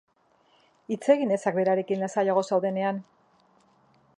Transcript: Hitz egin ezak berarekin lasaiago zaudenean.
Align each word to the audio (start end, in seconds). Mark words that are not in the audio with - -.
Hitz 0.95 1.09
egin 1.15 1.33
ezak 1.35 1.59
berarekin 1.59 2.01
lasaiago 2.05 2.45
zaudenean. 2.53 3.03